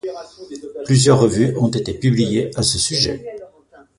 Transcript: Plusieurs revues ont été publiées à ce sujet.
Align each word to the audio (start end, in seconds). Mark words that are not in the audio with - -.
Plusieurs 0.85 1.19
revues 1.19 1.55
ont 1.57 1.67
été 1.67 1.93
publiées 1.93 2.49
à 2.57 2.63
ce 2.63 2.79
sujet. 2.79 3.35